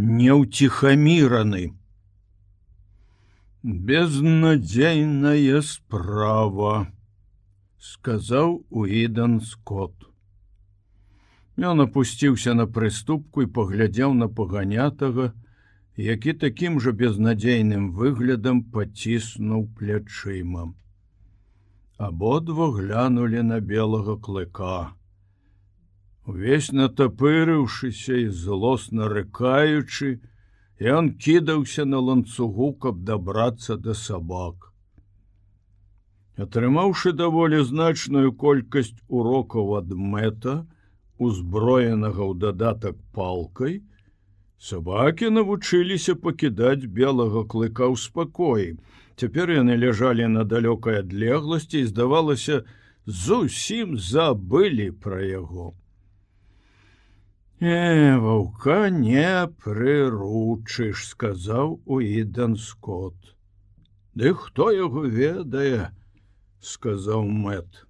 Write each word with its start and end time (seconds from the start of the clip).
неўціхаміраны. 0.00 1.64
Безнадзейная 3.62 5.60
справа, 5.60 6.88
сказаў 7.76 8.64
Уідан 8.70 9.40
Скотт. 9.40 10.08
Ён 11.60 11.84
опусціўся 11.84 12.54
на 12.56 12.64
прыступку 12.66 13.44
і 13.44 13.50
паглядзеў 13.56 14.14
на 14.16 14.28
паганятага, 14.28 15.32
які 15.96 16.32
такім 16.32 16.80
жа 16.80 16.92
безнадзейным 16.96 17.90
выглядам 17.92 18.62
паціснуў 18.76 19.66
плячыма. 19.76 20.72
Абодва 21.98 22.70
глянулі 22.72 23.42
на 23.42 23.60
белага 23.60 24.16
клыка. 24.16 24.96
Увесь 26.30 26.68
натапырыўшыся 26.78 28.16
і 28.22 28.26
злосна 28.40 29.06
рыкаючы, 29.10 30.10
ён 30.92 31.08
кідаўся 31.24 31.86
на 31.92 31.98
ланцугу, 32.08 32.68
каб 32.84 33.00
дабрацца 33.08 33.76
да 33.86 33.94
сабак. 34.00 34.68
Атрымаўшы 36.44 37.12
даволі 37.22 37.64
значную 37.70 38.30
колькасць 38.44 38.94
урокаў 39.08 39.74
ад 39.80 39.90
мэта, 40.12 40.54
узброенага 41.18 42.22
ў 42.22 42.38
дадатак 42.46 43.02
палкай, 43.18 43.82
сабакі 44.70 45.34
навучыліся 45.34 46.14
пакідаць 46.14 46.86
белага 47.00 47.42
клыка 47.42 47.90
ў 47.90 48.04
спакоі. 48.06 48.70
Цяпер 49.18 49.56
яны 49.58 49.74
ляжалі 49.82 50.30
на 50.38 50.46
далёкай 50.54 51.02
адлегласці 51.02 51.82
і 51.82 51.90
здавалася, 51.90 52.62
зусім 53.26 53.98
забылі 53.98 54.92
пра 54.94 55.22
яго. 55.26 55.72
Э, 57.60 58.16
ваўка 58.16 58.88
не 58.88 59.46
прыручыш, 59.60 61.00
сказаў 61.12 61.74
Уідан 61.84 62.56
Скотт. 62.56 63.34
Ды 64.16 64.32
хто 64.32 64.70
яго 64.72 65.02
ведае, 65.04 65.92
сказаў 66.64 67.26
мэт. 67.28 67.84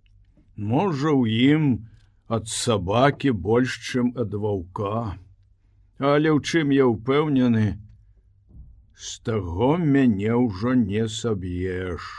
Можа, 0.56 1.12
у 1.14 1.22
ім, 1.22 1.86
ад 2.26 2.50
сабакі 2.50 3.30
больш 3.30 3.76
чым 3.78 4.10
ад 4.18 4.34
ваўка. 4.34 5.14
Але 6.00 6.34
ў 6.34 6.42
чым 6.42 6.74
я 6.74 6.90
ўпэўнены, 6.90 7.78
з 8.98 9.22
таго 9.22 9.76
мяне 9.78 10.34
ўжо 10.34 10.74
не 10.74 11.06
саб'еш. 11.06 12.10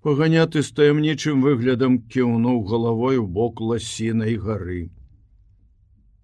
Паганяты 0.00 0.64
з 0.64 0.72
таямнічым 0.72 1.44
выглядам 1.44 2.00
кіўнуў 2.08 2.64
галавой 2.64 3.20
у 3.20 3.28
бок 3.28 3.60
ласінай 3.60 4.40
гары. 4.40 4.88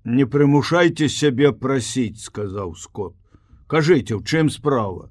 Не 0.06 0.24
прымушайце 0.32 1.08
сябе 1.10 1.50
прасіць, 1.52 2.22
сказаў 2.22 2.74
скот. 2.78 3.14
Кажыце, 3.66 4.14
у 4.14 4.22
чым 4.22 4.50
справа. 4.54 5.10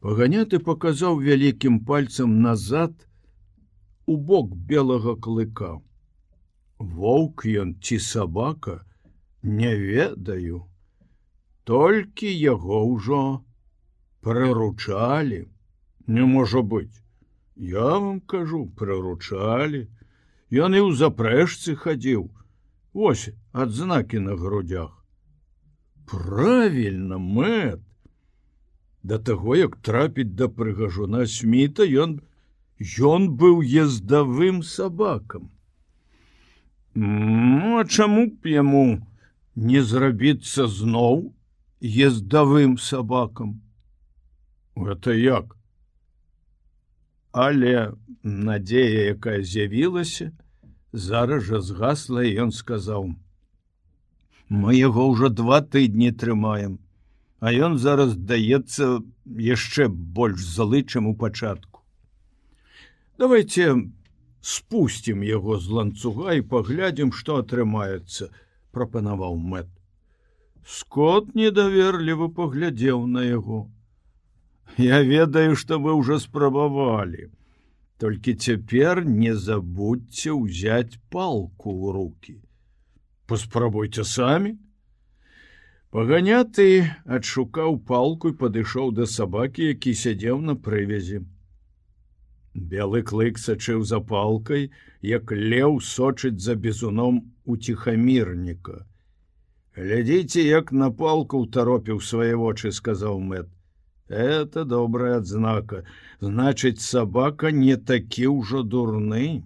Паганяты 0.00 0.60
паказаў 0.68 1.20
вялікім 1.20 1.80
пальцам 1.84 2.40
назад 2.40 2.94
у 4.06 4.16
бок 4.16 4.56
белага 4.72 5.16
клыка. 5.28 5.72
Воўк 6.78 7.44
ён 7.64 7.76
ці 7.80 7.98
сабака 8.00 8.78
не 9.42 9.72
ведаю. 9.76 10.64
Толькі 11.64 12.32
яго 12.32 12.84
ўжо 12.92 13.24
прыручалі 14.24 15.42
не 16.06 16.24
можа 16.36 16.62
быць 16.62 17.02
я 17.56 17.80
вам 17.80 18.20
кажу 18.20 18.66
прыручалі 18.76 19.88
ён 20.52 20.76
і 20.76 20.80
ў 20.84 20.90
запрэжцы 21.00 21.74
хадзіў 21.74 22.28
ось 22.96 23.28
адзнакі 23.52 24.22
на 24.28 24.36
грудях 24.44 24.92
правильно 26.12 27.18
мэт 27.18 27.82
да 29.02 29.18
таго 29.30 29.56
як 29.60 29.76
трапіць 29.88 30.32
да 30.40 30.48
прыгажуна 30.60 31.26
сміта 31.38 31.88
ён 32.06 32.16
ён 33.10 33.28
быў 33.42 33.60
ездавым 33.84 34.64
сабакам 34.76 35.52
Ну, 36.98 37.78
а 37.78 37.84
чаму 37.84 38.22
б 38.26 38.48
яму 38.48 38.82
не 39.70 39.80
зрабіцца 39.84 40.64
зноў 40.64 41.18
ездавым 42.04 42.78
сабакам? 42.80 43.50
Это 44.76 45.12
як? 45.12 45.52
Але 47.32 47.92
надзея, 48.22 49.12
якая 49.12 49.42
з'явілася, 49.42 50.32
зараз 50.96 51.44
жа 51.44 51.60
згасла 51.60 52.24
і 52.24 52.48
ён 52.48 52.50
сказаў: 52.56 53.12
«Мы 54.48 54.74
яго 54.80 55.12
ўжо 55.12 55.28
два 55.28 55.60
тыдні 55.60 56.10
трымаем, 56.12 56.78
а 57.40 57.52
ён 57.52 57.76
зараз 57.78 58.16
даецца 58.16 59.02
яшчэ 59.26 59.88
больш 59.88 60.40
злы, 60.40 60.82
чым 60.82 61.06
у 61.12 61.14
пачатку. 61.14 61.82
Давайте 63.18 63.92
спусцім 64.40 65.22
яго 65.26 65.58
з 65.60 65.68
ланцуга 65.68 66.34
і 66.38 66.46
паглядзім, 66.48 67.12
што 67.12 67.40
атрымаецца, 67.42 68.30
прапанаваў 68.72 69.36
мэт. 69.36 69.68
Скот 70.66 71.34
недаверлівы 71.34 72.28
паглядзеў 72.36 73.06
на 73.06 73.22
яго. 73.24 73.66
Я 74.76 75.02
ведаю, 75.02 75.56
што 75.56 75.78
вы 75.78 75.94
ўжо 75.98 76.18
спрабавалі. 76.18 77.30
Толькі 78.02 78.34
цяпер 78.34 79.04
не 79.08 79.32
забудьце 79.34 80.32
ўзяць 80.36 81.00
палку 81.08 81.72
ў 81.72 81.94
руки. 81.96 82.34
Паспрабуйце 83.24 84.04
самі. 84.04 84.52
Паганяты 85.96 86.66
адшукаў 87.18 87.78
палку 87.88 88.34
і 88.34 88.36
падышоў 88.42 88.92
да 88.98 89.06
сабакі, 89.08 89.70
які 89.72 89.94
сядзеў 90.02 90.44
на 90.44 90.56
прывязі. 90.68 91.22
Белы 92.52 93.00
клык 93.00 93.40
сачыў 93.40 93.80
за 93.88 94.02
палкай, 94.12 94.68
як 95.00 95.32
леў 95.32 95.80
сочыць 95.80 96.40
за 96.40 96.54
бізуном 96.54 97.24
уціхамірніка. 97.44 98.84
Глядзіце, 99.76 100.44
як 100.44 100.72
на 100.72 100.92
палку 100.92 101.44
ўтаропіў 101.48 102.04
свае 102.04 102.36
вочы, 102.36 102.72
сказаў 102.72 103.20
мэт. 103.32 103.55
Это 104.08 104.64
добрая 104.64 105.18
адзнака, 105.18 105.84
значыць, 106.20 106.80
сабака 106.80 107.50
не 107.50 107.76
такі 107.76 108.28
ўжо 108.38 108.62
дурны. 108.62 109.42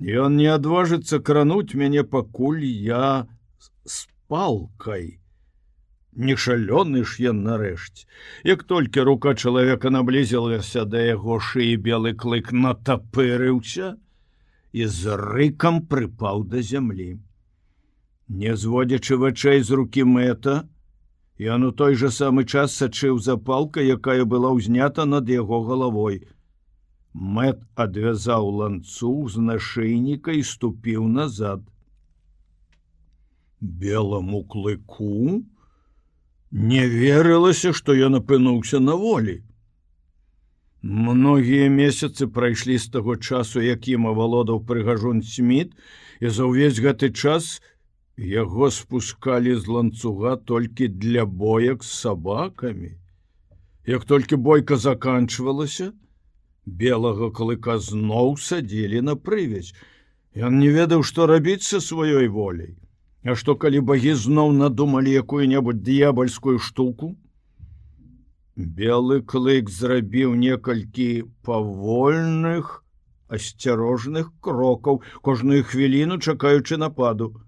Ён 0.00 0.36
не 0.36 0.48
адважыцца 0.48 1.20
крануць 1.20 1.74
мяне 1.74 2.02
пакуль 2.02 2.64
я 2.64 3.28
з 3.84 4.06
палкай 4.28 5.22
не 6.12 6.36
шалёны 6.36 7.04
ж 7.08 7.30
ён 7.32 7.42
нарэшць 7.44 8.04
як 8.44 8.64
толькі 8.68 9.04
рука 9.08 9.34
чалавека 9.34 9.90
наблізілася 9.90 10.84
да 10.84 11.00
яго 11.00 11.38
шыі 11.40 11.76
белы 11.86 12.12
клык 12.12 12.52
натапырыўся 12.52 13.96
і 14.72 14.86
з 14.96 15.16
рыкам 15.16 15.80
прыпаў 15.88 16.44
да 16.52 16.60
зямлі 16.60 17.16
не 18.28 18.56
зводзячы 18.56 19.16
вачэй 19.24 19.64
з 19.64 19.80
рукі 19.80 20.04
мэта 20.04 20.68
ён 21.56 21.68
у 21.68 21.72
той 21.82 21.98
жа 22.02 22.10
самы 22.18 22.44
час 22.44 22.76
сачыў 22.82 23.18
запалка 23.28 23.84
якая 23.96 24.24
была 24.34 24.52
ўзнята 24.58 25.06
над 25.14 25.28
яго 25.34 25.62
галавой 25.68 26.22
мэт 27.12 27.62
адвязаў 27.86 28.50
ланцуг 28.62 29.30
з 29.36 29.46
нашыйніка 29.52 30.36
і 30.40 30.42
ступіў 30.50 31.08
назад 31.20 31.64
белому 33.60 34.44
клыку 34.44 35.42
Не 36.52 36.84
верылася, 36.84 37.72
што 37.72 37.94
ён 37.96 38.20
апынуўся 38.20 38.78
на 38.78 38.92
волі. 38.92 39.40
Многія 40.82 41.70
месяцы 41.72 42.28
прайшлі 42.28 42.76
з 42.76 42.92
таго 42.92 43.16
часу, 43.16 43.62
якім 43.64 44.06
авалодаў 44.10 44.60
прыгажун 44.68 45.22
сміт, 45.24 45.72
і 46.20 46.28
за 46.28 46.44
ўвесь 46.44 46.76
гэты 46.76 47.08
час 47.16 47.62
яго 48.16 48.70
спускалі 48.70 49.54
з 49.56 49.68
ланцуга 49.68 50.36
толькі 50.36 50.88
для 50.88 51.24
боек 51.24 51.84
з 51.84 51.90
сабакамі. 51.90 52.92
Як 53.86 54.04
толькі 54.04 54.36
бойка 54.36 54.76
заканчвалася, 54.76 55.92
белага 56.66 57.30
клыка 57.30 57.78
зноў 57.78 58.36
садзілі 58.36 59.00
на 59.00 59.16
прывязь. 59.16 59.74
Ён 60.36 60.58
не 60.58 60.68
ведаў, 60.68 61.02
што 61.02 61.26
рабіць 61.26 61.64
са 61.64 61.80
сваёй 61.80 62.28
воляй. 62.28 62.76
А 63.24 63.34
што 63.34 63.54
калі 63.56 63.80
багі 63.80 64.14
зноў 64.14 64.52
надумалі 64.52 65.10
якую-небудзь 65.10 65.82
д'ябальскую 65.82 66.58
штуку? 66.58 67.16
Белы 68.56 69.22
клык 69.22 69.70
зрабіў 69.70 70.34
некалькі 70.34 71.24
павольных, 71.42 72.84
асцярожных 73.28 74.28
крокаў, 74.40 75.02
кожную 75.22 75.64
хвіліну 75.64 76.18
чакаючы 76.18 76.76
нападу. 76.76 77.40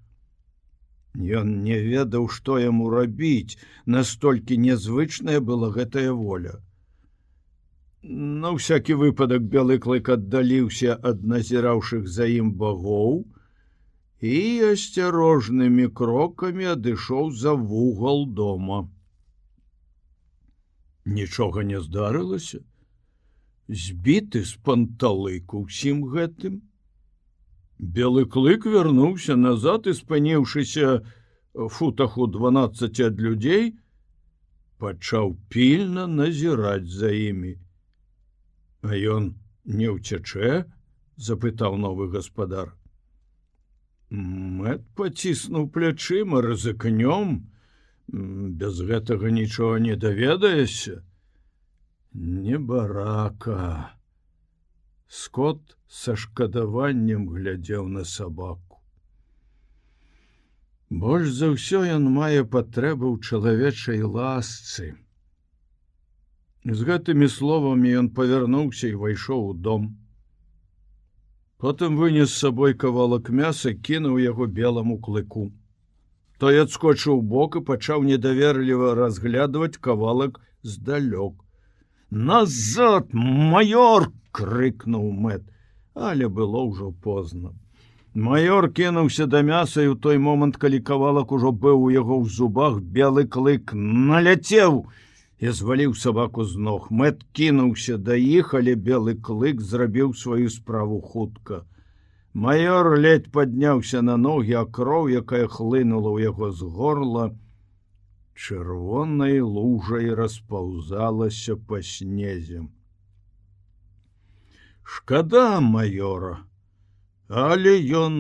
Ён 1.15 1.63
не 1.63 1.79
ведаў, 1.79 2.29
што 2.29 2.59
яму 2.59 2.91
рабіць, 2.91 3.59
настолькі 3.87 4.59
нязвычная 4.59 5.41
была 5.41 5.71
гэтая 5.71 6.11
воля. 6.13 6.59
На 8.03 8.51
ўсякі 8.57 8.99
выпадак 9.01 9.47
белы 9.47 9.79
клык 9.79 10.11
аддаліўся 10.11 10.99
ад 11.11 11.23
назіраўшых 11.23 12.09
за 12.09 12.27
ім 12.27 12.51
багоў, 12.59 13.25
і 14.21 14.37
асцярожнымі 14.73 15.87
крокамі 15.89 16.67
адышоў 16.75 17.31
за 17.31 17.55
вугал 17.55 18.27
дома. 18.27 18.89
Нічога 21.05 21.63
не 21.63 21.81
здарылася, 21.81 22.61
збіты 23.69 24.45
з 24.45 24.57
панталыку 24.67 25.65
ўсім 25.65 26.05
гэтым. 26.11 26.63
Белы 27.79 28.25
клык 28.27 28.67
вярнуўся 28.67 29.37
назад 29.37 29.87
і 29.91 29.95
спыніўшыся 29.99 31.03
футах 31.55 32.19
у 32.19 32.27
12 32.27 33.01
ад 33.01 33.21
людзей, 33.21 33.75
пачаў 34.79 35.35
пільна 35.49 36.07
назіраць 36.07 36.91
за 36.91 37.11
імі. 37.11 37.59
А 38.83 38.95
ён 38.95 39.35
не 39.65 39.91
ўцячэ, 39.91 40.65
запытаў 41.17 41.79
новы 41.81 42.11
гаспадар. 42.15 42.75
Мэт 44.11 44.85
паціснуў 44.95 45.71
плячыма 45.75 46.43
рызыкнём, 46.45 47.51
без 48.61 48.81
гэтага 48.81 49.31
нічога 49.31 49.81
не 49.81 49.97
даведаешся, 49.97 51.03
не 52.13 52.59
барака. 52.59 53.97
Скот 55.15 55.77
са 55.87 56.17
шкадаваннем 56.19 57.27
глядзеў 57.31 57.87
на 57.97 58.03
сабаку. 58.13 58.81
Больш 61.03 61.29
за 61.35 61.51
ўсё 61.53 61.83
ён 61.97 62.09
мае 62.15 62.43
патрэбу 62.55 63.11
ў 63.15 63.23
чалавечай 63.29 64.03
ласцы. 64.17 64.87
З 66.67 66.89
гэтымі 66.89 67.29
словамі 67.35 67.93
ён 68.01 68.09
павярнуўся 68.17 68.91
і 68.91 68.99
ўвайшоў 68.99 69.45
у 69.51 69.55
дом. 69.69 69.87
Потым 71.63 71.95
вынес 72.03 72.35
з 72.35 72.41
сабой 72.47 72.75
кавалак 72.75 73.31
мяса, 73.43 73.71
кінуў 73.71 74.19
яго 74.25 74.51
белому 74.59 74.99
клыку. 74.99 75.47
Той 76.43 76.59
адскочыў 76.65 77.23
бок 77.37 77.63
і 77.63 77.65
пачаў 77.71 78.03
недаверліва 78.11 78.91
разглядваць 78.99 79.79
кавалак 79.79 80.43
здалёк 80.75 81.39
назад 82.11 83.15
майор 83.15 84.11
крыкнуў 84.39 85.11
мэт 85.27 85.51
але 85.95 86.29
было 86.29 86.65
ўжо 86.67 86.91
позна. 86.91 87.55
Майор 88.15 88.71
кінуўся 88.71 89.27
да 89.27 89.43
мяса 89.43 89.83
і 89.83 89.91
ў 89.91 89.99
той 89.99 90.19
момант 90.23 90.57
калі 90.63 90.79
кавалак 90.91 91.33
ужо 91.35 91.51
быў 91.51 91.87
у 91.87 91.91
яго 91.91 92.19
ў 92.23 92.31
зубах 92.31 92.79
белы 92.79 93.27
клык 93.27 93.75
наляцеў 93.75 94.85
і 95.43 95.51
зваліў 95.51 95.95
сабаку 95.99 96.45
з 96.47 96.59
ног. 96.59 96.91
Мэт 96.91 97.27
кінуўся 97.35 97.99
да 97.99 98.15
іх 98.15 98.55
але 98.55 98.75
белы 98.75 99.15
клык 99.19 99.61
зрабіў 99.61 100.15
сваю 100.15 100.51
справу 100.51 101.01
хутка. 101.01 101.65
Майор 102.35 102.99
ледь 102.99 103.31
падняўся 103.31 104.03
на 104.03 104.17
ногі 104.17 104.63
а 104.63 104.67
кроў 104.67 105.11
якая 105.11 105.47
хлынула 105.51 106.15
ў 106.15 106.31
яго 106.31 106.51
з 106.51 106.71
горла 106.79 107.27
чырвонай 108.35 109.39
лужай 109.41 110.15
распаўзалася 110.15 111.55
па 111.67 111.83
снезе. 111.83 112.67
Шкада 114.85 115.61
майора, 115.61 116.45
але 117.29 117.73
ён 118.01 118.19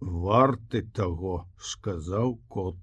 варты 0.00 0.82
таго, 0.96 1.44
сказаў 1.58 2.38
кот. 2.48 2.78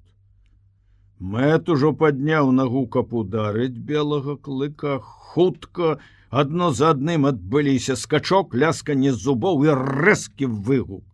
Мэт 1.19 1.69
ужо 1.74 1.94
падняў 1.98 2.51
нагу 2.51 2.86
каб 2.94 3.13
ударыць 3.13 3.80
белага 3.92 4.36
клыка 4.38 5.00
хутка, 5.00 5.98
адно 6.30 6.71
за 6.71 6.92
адным 6.94 7.25
адбыліся 7.25 7.95
скачок 7.95 8.54
лясканне 8.54 9.13
зубоў 9.13 9.63
і 9.65 9.75
рэзкі 9.80 10.50
выгук. 10.69 11.06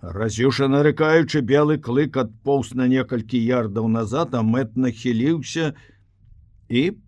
Разюша 0.00 0.66
нарыкаючы 0.66 1.42
белы 1.42 1.78
клык 1.78 2.16
адпоўз 2.16 2.74
на 2.74 2.86
некалькі 2.86 3.38
ярдаў 3.38 3.88
назад, 3.88 4.34
а 4.34 4.42
мэт 4.42 4.76
нахіліўся 4.76 5.74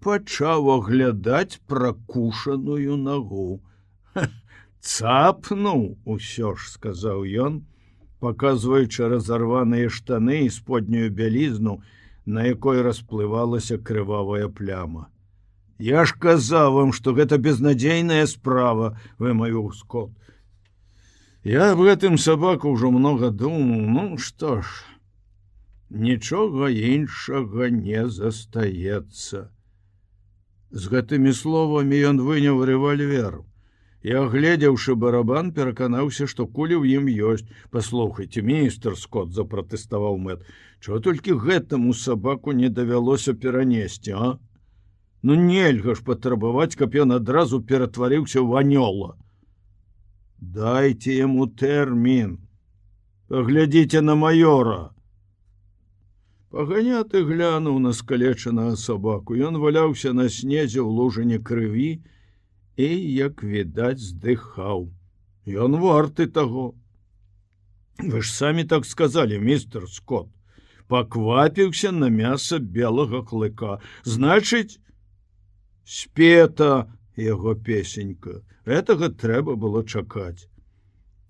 пачаў 0.05 0.69
аглядаць 0.71 1.61
пракушаную 1.67 2.99
нагу. 2.99 3.63
Цапнуў 4.95 5.85
усё 6.05 6.55
ж 6.55 6.71
сказаў 6.71 7.25
ён, 7.47 7.63
паказваючы 8.25 9.09
разарваныя 9.13 9.91
штаны 9.91 10.45
і 10.47 10.51
споднюю 10.51 11.11
бялізну, 11.11 11.81
на 12.25 12.45
якой 12.49 12.83
расплывалася 12.83 13.79
крывавая 13.79 14.49
пляма. 14.49 15.09
Я 15.79 16.05
ж 16.05 16.15
казаў 16.19 16.75
вам, 16.75 16.93
што 16.93 17.13
гэта 17.13 17.39
безнадзейная 17.39 18.27
справа, 18.27 18.97
вы 19.19 19.35
маю 19.35 19.71
скот. 19.73 20.13
Я 21.45 21.73
об 21.73 21.83
гэтым 21.85 22.17
сабаку 22.17 22.73
ўжо 22.73 22.91
много 22.91 23.29
думаў, 23.31 23.83
ну 23.97 24.05
што 24.17 24.63
ж, 24.63 24.69
нічога 25.91 26.71
іншага 26.71 27.69
не 27.69 28.09
застаецца. 28.09 29.51
З 30.71 30.83
гэтымі 30.95 31.35
словамі 31.37 32.01
ён 32.11 32.23
выняў 32.25 32.65
рэвальвер. 32.65 33.43
Я 34.05 34.23
гледзеўшы 34.29 34.95
барабан, 35.01 35.51
пераканаўся, 35.57 36.29
што 36.29 36.47
кулі 36.47 36.77
ў 36.77 37.01
ім 37.01 37.09
ёсць. 37.33 37.49
Паслухайте, 37.73 38.45
міністр 38.45 38.99
Скот 39.01 39.33
запратэставаў 39.33 40.21
мэт. 40.21 40.45
Чого 40.81 41.01
толькі 41.01 41.41
гэтаму 41.41 41.97
сабаку 41.97 42.53
не 42.53 42.69
давялося 42.69 43.33
перанесці, 43.33 44.13
а? 44.13 44.39
Ну 45.25 45.35
нельга 45.41 45.97
ж 45.97 46.05
патрабаваць, 46.05 46.77
каб 46.77 46.95
ён 46.95 47.17
адразу 47.17 47.65
ператварыўся 47.65 48.45
ў 48.45 48.61
анёла 48.61 49.15
дайте 50.53 51.17
ему 51.17 51.47
тэрмін 51.47 52.39
поглядите 53.29 54.01
на 54.01 54.15
майора 54.15 54.93
паганяты 56.51 57.23
глянуў 57.31 57.79
на 57.85 57.93
скалечанага 58.01 58.77
сабаку 58.77 59.39
ён 59.49 59.57
валяўся 59.63 60.13
на 60.19 60.29
снезе 60.29 60.83
ў 60.85 60.91
лужыне 60.99 61.39
крыві 61.51 61.89
і 61.93 62.14
як 62.83 63.43
відаць 63.43 64.03
здыхаў. 64.03 64.91
Ён 65.47 65.77
варты 65.79 66.27
таго. 66.27 66.75
Вы 67.99 68.23
ж 68.23 68.33
самі 68.33 68.65
так 68.65 68.85
сказали 68.85 69.39
мистер 69.39 69.89
скотт. 69.89 70.29
Паквапіўся 70.89 71.93
на 71.93 72.09
мяса 72.09 72.59
белага 72.59 73.23
клыка. 73.23 73.81
Значыць 74.05 74.81
спета 75.85 76.93
яго 77.17 77.55
песенька. 77.55 78.43
Гэтага 78.67 79.09
трэба 79.09 79.55
было 79.55 79.85
чакаць. 79.85 80.49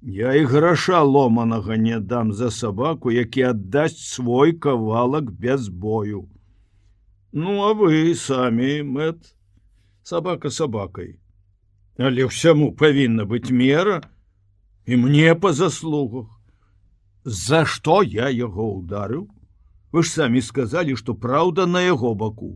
Я 0.00 0.34
і 0.34 0.44
граша 0.44 1.02
ломанага 1.02 1.76
не 1.76 2.00
дам 2.00 2.32
за 2.32 2.50
сабаку 2.50 3.10
які 3.10 3.42
аддасць 3.42 4.00
свой 4.00 4.52
кавалак 4.52 5.30
без 5.30 5.68
бою. 5.68 6.28
Ну 7.32 7.62
а 7.68 7.74
вы 7.74 8.14
самі 8.14 8.82
мэт. 8.82 9.36
Сабака 10.02 10.50
сабакай 10.50 11.18
але 11.98 12.26
ўсяму 12.30 12.72
павінна 12.72 13.24
быць 13.24 13.50
мера 13.50 14.02
і 14.86 14.96
мне 15.04 15.34
по 15.34 15.52
заслугах 15.52 16.28
за 17.24 17.64
што 17.64 18.02
я 18.02 18.28
яго 18.28 18.68
ударыў 18.80 19.30
вы 19.92 20.02
ж 20.02 20.10
самі 20.10 20.42
сказалі 20.42 20.96
што 21.00 21.14
праўда 21.14 21.66
на 21.66 21.84
яго 21.86 22.14
баку 22.14 22.54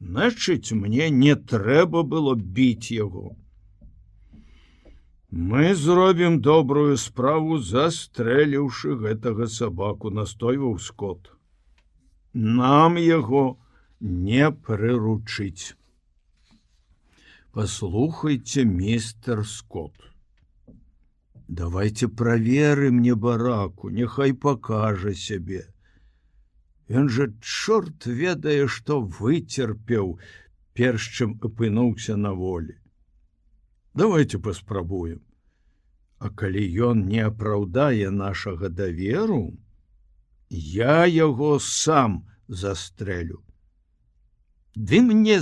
Значыць, 0.00 0.72
мне 0.72 1.10
не 1.10 1.34
трэба 1.36 2.02
было 2.02 2.34
біць 2.34 2.90
яго. 2.90 3.36
Мы 5.30 5.74
зробім 5.74 6.40
добрую 6.40 6.96
справу, 6.96 7.58
застрэліўшы 7.58 8.96
гэтага 9.02 9.46
сабаку, 9.46 10.10
настойваў 10.10 10.78
скот. 10.80 11.30
Нам 12.32 12.96
яго 12.96 13.60
не 14.00 14.50
прыручыць. 14.50 15.76
Паслухайте, 17.52 18.64
містер 18.64 19.46
Скот. 19.46 19.92
Давайте 21.48 22.06
праверым 22.06 22.98
мне 22.98 23.14
бараку, 23.16 23.90
няхай 23.90 24.32
пакажа 24.34 25.14
сябе. 25.14 25.66
Ён 26.86 27.08
жа 27.10 27.26
чорт 27.42 28.06
ведае, 28.06 28.68
што 28.68 29.00
выцерпеў, 29.02 30.20
перш 30.78 31.08
чым 31.10 31.34
апынуўся 31.42 32.14
на 32.16 32.32
волі. 32.38 32.78
Давайте 33.94 34.38
паспрабуем. 34.38 35.20
А 36.18 36.30
калі 36.30 36.62
ён 36.78 37.02
не 37.10 37.18
апраўдае 37.26 38.10
нашага 38.14 38.68
даверу, 38.68 39.58
я 40.50 41.04
яго 41.06 41.58
сам 41.58 42.28
застрэлю. 42.46 43.42
Ды 44.76 45.02
мне 45.02 45.40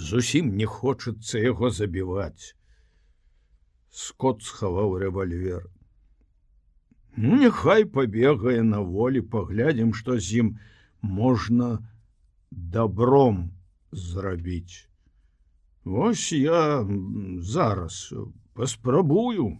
зусім 0.00 0.56
не 0.56 0.66
хочацца 0.66 1.42
яго 1.42 1.70
забіваць. 1.70 2.54
Скот 3.90 4.42
схаваў 4.46 4.96
рэвальвер. 5.02 5.68
Ну, 7.16 7.36
няхай 7.42 7.84
пабегае 7.84 8.62
на 8.62 8.80
волі, 8.80 9.20
паглядзім, 9.20 9.94
што 9.94 10.18
з 10.18 10.42
ім 10.42 10.52
можна 11.02 11.70
добром 12.50 13.50
зрабіць. 13.92 14.86
Вось 15.84 16.30
я 16.32 16.86
зараз 17.40 18.14
паспрабую. 18.54 19.58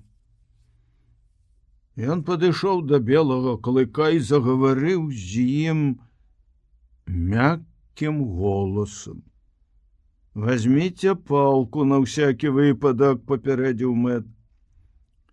Ён 1.97 2.23
падышоў 2.25 2.85
да 2.87 3.00
белага 3.02 3.56
клыка 3.59 4.11
і 4.14 4.20
загаварыў 4.20 5.11
з 5.11 5.42
ім 5.73 5.80
мяккім 7.06 8.23
голасам. 8.38 9.25
Возьмите 10.35 11.17
палку 11.17 11.85
на 11.85 11.99
всякий 12.01 12.55
выпадак 12.55 13.25
папярэдзіў 13.27 13.95
мэт. 14.03 14.27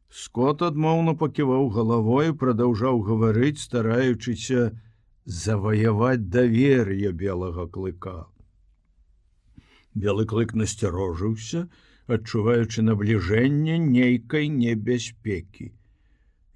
Скот 0.10 0.64
адмоўна 0.66 1.14
паківаў 1.14 1.70
галавой, 1.76 2.34
прадаўжаў 2.34 3.04
гаварыць, 3.06 3.62
стараючыся 3.62 4.72
заваяваць 5.26 6.26
давер'е 6.34 7.12
белага 7.12 7.68
клыка. 7.68 8.26
Белы 9.94 10.26
клык 10.26 10.56
насцярожыўся, 10.58 11.68
адчуваючы 12.08 12.82
набліжэнне 12.82 13.78
нейкай 13.78 14.50
небяспекі. 14.50 15.74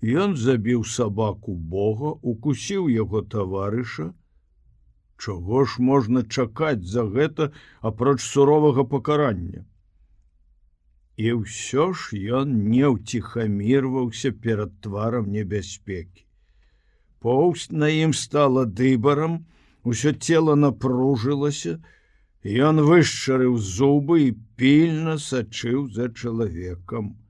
Ён 0.01 0.33
забіў 0.33 0.81
сабаку 0.81 1.53
Бога, 1.53 2.17
укусіў 2.25 2.89
яго 2.89 3.21
таварыша, 3.21 4.13
Чаго 5.21 5.65
ж 5.69 5.83
можна 5.87 6.23
чакаць 6.23 6.87
за 6.93 7.03
гэта 7.15 7.51
апроч 7.89 8.17
суровага 8.25 8.85
пакарання. 8.93 9.65
І 11.17 11.33
ўсё 11.43 11.93
ж 11.93 12.17
ён 12.41 12.57
не 12.73 12.89
ўціхамірваўся 12.89 14.33
перад 14.45 14.73
тварам 14.81 15.29
небяспекі. 15.29 16.25
Поўсць 17.21 17.69
на 17.69 17.93
ім 17.93 18.17
стала 18.17 18.65
дыбарам, 18.65 19.45
усё 19.85 20.17
цело 20.17 20.55
напружылася, 20.55 21.77
Ён 22.41 22.81
вышчарыў 22.81 23.61
зубы 23.61 24.25
і 24.25 24.33
пільна 24.57 25.21
сачыў 25.21 25.93
за 25.93 26.09
чалавекам. 26.09 27.21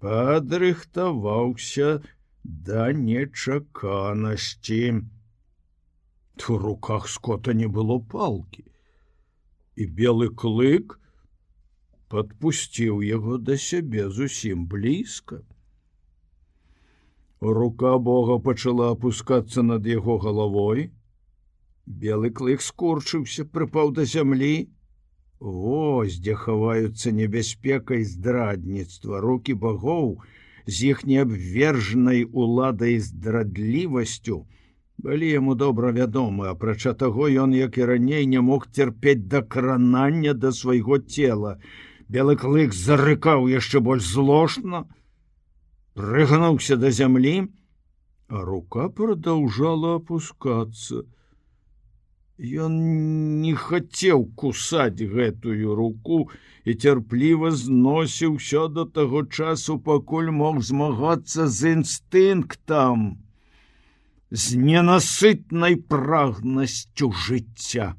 Падрыхтаваўся 0.00 2.00
да 2.42 2.88
нечаканасці 2.96 5.04
у 6.48 6.58
руках 6.58 7.08
скота 7.08 7.52
не 7.52 7.66
было 7.66 7.98
палки 7.98 8.64
і 9.76 9.86
белы 10.00 10.30
клык 10.44 10.96
подпусціў 12.08 13.02
яго 13.06 13.36
да 13.50 13.58
сябе 13.66 14.08
зусім 14.20 14.64
блізка 14.66 15.42
рука 17.40 17.98
бога 17.98 18.38
пачала 18.48 18.90
опускацца 18.96 19.62
над 19.74 19.86
яго 19.86 20.18
галавой 20.24 20.90
белы 21.90 22.30
клык 22.30 22.62
скорчыўся 22.62 23.44
прыпаў 23.44 23.90
да 23.96 24.04
зямлі. 24.04 24.70
Ось 25.40 26.18
дзе 26.20 26.34
хаваюцца 26.36 27.10
небяспекай 27.16 28.04
здрадніцтва. 28.04 29.20
Руки 29.24 29.54
богоў 29.54 30.20
з 30.66 30.92
іх 30.92 31.04
неабвержнай 31.08 32.24
уладай 32.24 32.98
здрадлівасцю 33.00 34.46
былі 35.04 35.28
яму 35.32 35.54
добра 35.54 35.90
вядомы 35.96 36.48
апрача 36.52 36.92
таго 37.02 37.28
ён 37.42 37.54
як 37.56 37.78
і 37.78 37.86
раней 37.90 38.26
не 38.26 38.40
мог 38.48 38.66
цярпець 38.78 39.28
да 39.34 39.40
кранання 39.42 40.34
да 40.34 40.52
свайго 40.52 40.98
цела. 40.98 41.58
Белы 42.08 42.34
клык 42.36 42.74
зарыкаў 42.74 43.46
яшчэ 43.48 43.80
больш 43.86 44.08
злошна 44.16 44.84
прыгнуўся 46.00 46.76
да 46.82 46.90
зямлі 46.90 47.34
рука 48.28 48.88
продолжала 49.00 49.94
опускаться 50.00 51.02
ён 52.66 52.76
не 53.40 53.54
хацеў 53.62 54.22
кусаць 54.42 55.08
гэтую 55.14 55.74
руку 55.80 56.20
і 56.64 56.74
цярпліва 56.74 57.50
зносіў 57.62 58.36
усё 58.36 58.68
до 58.68 58.84
таго 59.00 59.24
часу 59.24 59.78
пакуль 59.90 60.30
мог 60.42 60.62
змагацца 60.70 61.48
з 61.48 61.74
інстынктам 61.78 63.10
з 64.30 64.56
ненасытнай 64.56 65.74
прагнасцю 65.76 67.10
жыцця. 67.10 67.94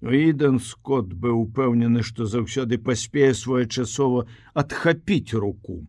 Іден 0.00 0.60
Скотт 0.60 1.12
быў 1.12 1.48
упэўнены, 1.48 2.04
што 2.04 2.28
заўсёды 2.28 2.78
паспее 2.78 3.32
своечасова 3.34 4.24
адхапіць 4.52 5.32
руку. 5.32 5.84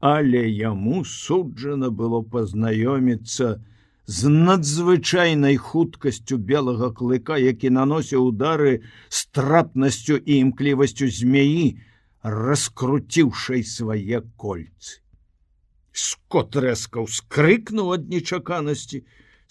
Але 0.00 0.48
яму 0.48 1.04
суджана 1.04 1.90
было 1.90 2.20
пазнаёміцца 2.20 3.60
з 4.06 4.28
надзвычайнай 4.28 5.56
хуткасцю 5.56 6.38
белага 6.38 6.92
клыка, 6.92 7.36
які 7.36 7.72
наносіў 7.72 8.28
удары 8.32 8.84
з 9.08 9.26
трапнасцю 9.32 10.16
і 10.16 10.38
імклівасцю 10.44 11.08
змеі, 11.08 11.80
раскруціўшай 12.22 13.64
свае 13.64 14.20
кольцы 14.36 15.05
скот 15.96 16.56
рэзка 16.64 17.04
ўскрыкнуў 17.04 17.92
ад 17.96 18.08
нечаканасці 18.12 19.02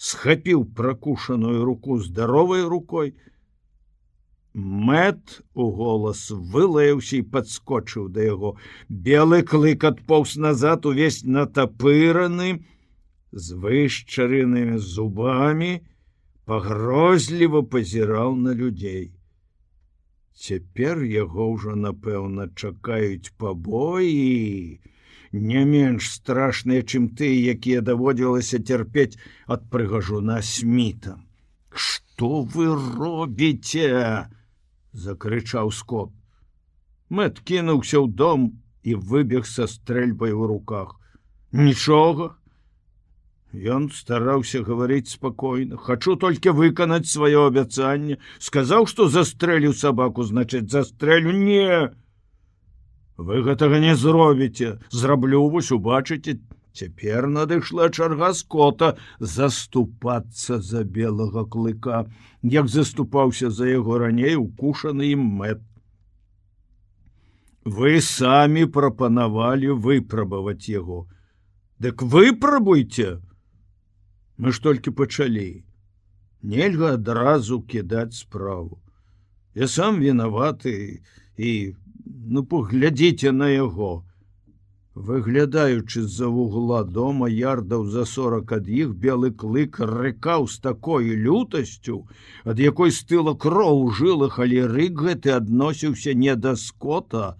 схапіў 0.08 0.64
пракушаную 0.78 1.64
руку 1.68 1.98
здаровай 1.98 2.62
рукой. 2.74 3.14
Мэт 4.54 5.42
у 5.52 5.70
голас 5.78 6.30
вылаяўся 6.30 7.18
і 7.18 7.26
подскочыў 7.34 8.08
да 8.12 8.24
яго 8.28 8.54
белы 8.88 9.42
клык 9.42 9.84
адпоўз 9.84 10.36
назад 10.46 10.86
увесь 10.88 11.20
натапыраны 11.24 12.64
з 13.32 13.60
вышчарынымі 13.66 14.80
зубамі 14.80 15.74
пагрозліва 16.48 17.62
пазіраў 17.74 18.32
на 18.46 18.56
людзей 18.56 19.12
цяпер 20.36 21.00
яго 21.02 21.48
ўжо 21.52 21.74
напэўна 21.80 22.48
чакаюць 22.60 23.32
пабоі 23.40 24.80
не 25.52 25.64
менш 25.68 26.10
страшныя 26.16 26.82
чым 26.82 27.08
ты 27.20 27.30
якія 27.54 27.84
даводзілася 27.86 28.62
цярпець 28.62 29.18
ад 29.46 29.66
прыгажуна 29.70 30.42
сміта 30.42 31.16
что 31.70 32.42
вы 32.42 32.68
робіце 32.74 34.28
закрычаў 35.06 35.74
скот 35.80 36.14
мэт 37.10 37.42
кінуўся 37.44 38.00
ў 38.02 38.08
дом 38.22 38.48
і 38.86 38.94
выбег 38.94 39.46
са 39.50 39.66
стрэльбай 39.66 40.32
у 40.32 40.46
руках. 40.46 40.94
Нічога 41.52 42.36
Ён 43.56 43.88
стараўся 43.90 44.60
гаварыць 44.60 45.08
спакойна. 45.08 45.78
Хачу 45.80 46.16
толькі 46.20 46.52
выканаць 46.52 47.08
сваё 47.08 47.46
абяцанне. 47.48 48.18
Сказаў 48.38 48.84
што 48.90 49.08
застрэлю 49.08 49.72
сабаку 49.72 50.26
значыць 50.28 50.68
застрэлю 50.68 51.32
не 51.32 51.88
вы 53.16 53.42
гэтага 53.42 53.80
не 53.80 53.94
зробіце. 53.96 54.78
Зраблю 54.90 55.48
вось 55.48 55.72
убачыце. 55.72 56.38
Цяпер 56.76 57.26
надышла 57.26 57.88
чарга 57.88 58.34
скота 58.34 58.98
заступацца 59.18 60.60
за 60.60 60.84
белага 60.84 61.46
клыка 61.48 62.04
як 62.42 62.68
заступаўся 62.68 63.50
за 63.50 63.68
яго 63.68 63.98
раней 63.98 64.36
укушаны 64.36 65.08
ім 65.16 65.24
мэт. 65.40 65.62
Вы 67.64 68.00
самі 68.04 68.66
прапанавалі 68.66 69.72
выпрабаваць 69.86 70.68
яго. 70.68 71.08
Дык 71.80 72.02
выпрабуйте 72.02 73.24
мы 74.36 74.52
ж 74.52 74.62
толькі 74.62 74.92
пачалі. 74.92 75.64
Нельга 76.42 76.92
адразу 77.00 77.62
кідаць 77.62 78.20
справу. 78.20 78.78
Я 79.54 79.66
сам 79.66 79.98
вінаваты 80.04 81.00
і 81.40 81.74
ну 82.24 82.44
поглядзіце 82.44 83.32
на 83.32 83.48
яго. 83.52 84.04
Выглядаючы 84.96 86.02
з-за 86.02 86.28
вугла 86.32 86.78
дома 86.82 87.28
ярдаў 87.28 87.84
за 87.92 88.04
сорок 88.08 88.52
ад 88.56 88.68
іх 88.68 88.94
белы 89.02 89.28
клык 89.42 89.76
рыкаў 89.90 90.46
з 90.48 90.56
такой 90.66 91.12
лютасцю 91.24 91.98
ад 92.48 92.62
якой 92.64 92.94
стыла 92.98 93.34
кроў 93.36 93.90
жылых 93.98 94.38
але 94.40 94.64
рык 94.72 94.96
гэты 95.02 95.36
адносіўся 95.36 96.16
не 96.16 96.36
да 96.36 96.56
скота 96.56 97.36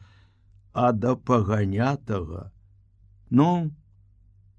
а 0.72 0.92
да 0.92 1.16
паганятага. 1.16 2.52
Ну 3.30 3.72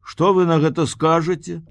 что 0.02 0.34
вы 0.34 0.46
на 0.50 0.58
гэта 0.58 0.88
скажете 0.88 1.62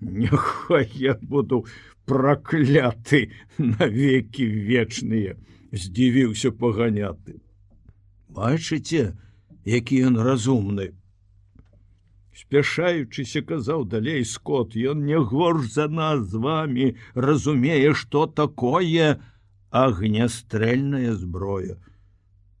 Няхай 0.00 0.90
я 0.94 1.14
буду 1.22 1.64
пракляты 2.04 3.30
навеки 3.58 4.42
вечныя 4.42 5.38
здзівіўся 5.76 6.50
паганяты. 6.50 7.40
Бачыце 8.28 9.14
які 9.66 9.98
ён 10.08 10.16
разумны. 10.22 10.94
Спяшаючыся 12.36 13.42
казаў 13.42 13.84
далей 13.90 14.24
скот 14.24 14.76
ён 14.76 15.04
не 15.08 15.18
горш 15.18 15.72
за 15.74 15.88
нас 15.88 16.28
з 16.30 16.42
вами 16.46 16.86
разумее 17.14 17.94
что 17.94 18.26
такое 18.26 19.20
агнястрэльная 19.70 21.14
зброя. 21.14 21.76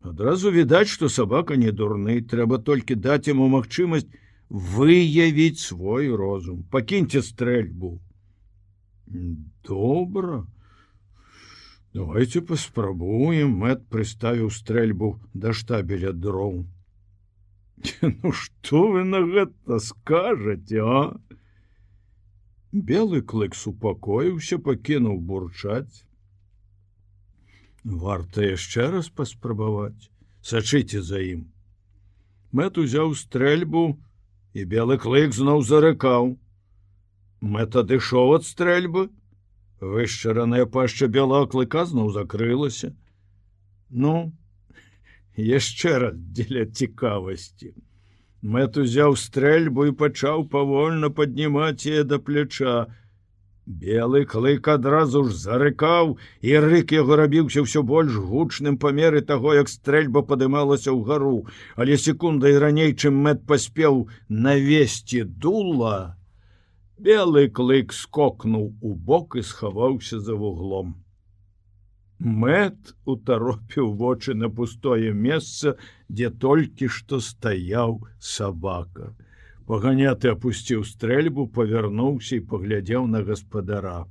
Адразу 0.00 0.50
відаць 0.50 0.88
что 0.88 1.08
сабака 1.08 1.56
не 1.56 1.70
дурны 1.70 2.20
трэба 2.22 2.58
толькі 2.58 2.94
даць 2.94 3.28
ему 3.28 3.46
магчымасць 3.48 4.10
выявіць 4.48 5.60
свой 5.60 6.10
розум. 6.10 6.64
Пакіньце 6.70 7.22
стрэльбу 7.22 8.00
добра 9.62 10.46
давайте 11.96 12.44
паспрабуем 12.52 13.58
мэт 13.64 13.84
прыставіў 13.92 14.54
стрэльбу 14.60 15.12
да 15.34 15.52
штабеля 15.60 16.12
дроў 16.12 16.64
Ну 18.02 18.32
што 18.32 18.82
вы 18.92 19.04
на 19.04 19.20
гэта 19.20 19.78
скажаце, 19.78 20.80
а? 20.80 21.02
Белы 22.72 23.22
клык 23.22 23.54
супакоіўся, 23.54 24.58
пакінуў 24.58 25.20
бурчаць. 25.20 26.04
Варта 27.84 28.42
яшчэ 28.44 28.88
раз 28.96 29.08
паспрабаваць, 29.08 30.10
сачыце 30.42 31.02
за 31.02 31.20
ім. 31.22 31.44
Мэт 32.52 32.80
узяў 32.82 33.14
стрэльбу, 33.14 33.84
і 34.56 34.64
белы 34.64 34.98
клык 34.98 35.36
зноў 35.36 35.62
зарыкаў. 35.62 36.34
Мэт 37.40 37.76
адышоў 37.76 38.34
ад 38.40 38.48
стрэльбы, 38.48 39.08
Вышчараная 39.80 40.64
пашча 40.66 41.06
белого 41.06 41.46
клыка 41.46 41.84
зноў 41.84 42.10
закрылася. 42.12 42.94
Ну, 43.90 44.32
яшчэ 45.36 45.98
раз 46.00 46.14
дзеля 46.16 46.64
цікавасці. 46.64 47.74
Мэт 48.40 48.78
узяў 48.80 49.16
стрэльбу 49.20 49.86
і 49.90 49.92
пачаў 50.00 50.46
павольна 50.48 51.10
паднімаць 51.10 51.84
яе 51.84 52.04
да 52.08 52.18
пляча. 52.18 52.86
Белы 53.66 54.24
клык 54.24 54.68
адразу 54.70 55.24
ж 55.28 55.34
зарыкаў, 55.34 56.16
і 56.40 56.50
рык 56.64 56.92
яго 56.94 57.16
рабіўся 57.18 57.66
ўсё 57.66 57.82
больш 57.82 58.14
гучным 58.14 58.78
памеры 58.78 59.22
таго, 59.26 59.54
як 59.58 59.68
стрэльба 59.68 60.22
падымалася 60.22 60.94
ўгару, 60.94 61.50
але 61.74 61.98
секундай 61.98 62.56
раней, 62.62 62.94
чым 62.94 63.18
мэт 63.26 63.42
паспеў 63.44 64.06
навесці 64.30 65.26
дула, 65.26 66.14
Белы 66.98 67.48
клык 67.52 67.92
скокнуў 67.92 68.70
у 68.80 68.94
бок 68.94 69.36
і 69.36 69.42
схаваўся 69.44 70.20
за 70.20 70.34
вуглом. 70.34 70.94
Мэт 72.18 72.94
утаропіў 73.04 73.92
вочы 74.00 74.34
на 74.34 74.48
пустое 74.48 75.12
месца, 75.12 75.76
дзе 76.08 76.30
толькі 76.30 76.88
што 76.88 77.20
стаяў 77.20 78.00
сабака. 78.18 79.12
Паганяты 79.68 80.32
апусціў 80.32 80.84
стрэльбу, 80.88 81.46
павярнуўся 81.52 82.40
і 82.40 82.46
паглядзеў 82.48 83.06
на 83.12 83.20
гаспадара. 83.22 84.06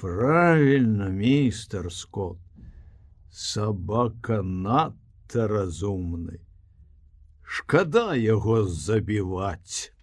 Правільна, 0.00 1.08
містер 1.08 1.92
Скот. 1.92 2.38
Сабака 3.30 4.42
надта 4.42 5.46
разумны. 5.46 6.40
Шкада 7.42 8.14
яго 8.18 8.64
забіваць. 8.66 9.93